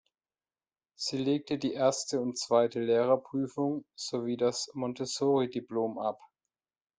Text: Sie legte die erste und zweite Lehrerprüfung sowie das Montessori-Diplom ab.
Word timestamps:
Sie 0.97 1.17
legte 1.19 1.59
die 1.59 1.73
erste 1.75 2.19
und 2.21 2.35
zweite 2.39 2.79
Lehrerprüfung 2.79 3.85
sowie 3.93 4.35
das 4.35 4.71
Montessori-Diplom 4.73 5.99
ab. 5.99 6.19